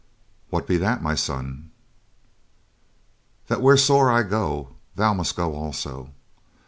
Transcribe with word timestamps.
"What 0.49 0.65
be 0.65 0.77
that, 0.77 1.03
my 1.03 1.13
son?" 1.13 1.69
"That 3.49 3.59
wheresoere 3.59 4.11
I 4.11 4.23
go, 4.23 4.73
thou 4.95 5.13
must 5.13 5.35
go 5.35 5.53
also. 5.53 6.09